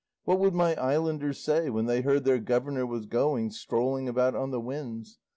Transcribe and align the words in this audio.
What 0.23 0.39
would 0.39 0.55
my 0.55 0.73
islanders 0.77 1.39
say 1.43 1.69
when 1.69 1.85
they 1.85 2.01
heard 2.01 2.23
their 2.23 2.39
governor 2.39 2.87
was 2.87 3.05
going, 3.05 3.51
strolling 3.51 4.09
about 4.09 4.33
on 4.35 4.49
the 4.49 4.59
winds? 4.59 5.19